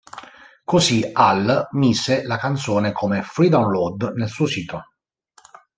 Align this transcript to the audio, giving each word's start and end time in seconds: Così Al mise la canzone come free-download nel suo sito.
Così 0.63 1.07
Al 1.13 1.67
mise 1.73 2.23
la 2.23 2.39
canzone 2.39 2.91
come 2.91 3.21
free-download 3.21 4.13
nel 4.15 4.29
suo 4.29 4.47
sito. 4.47 4.83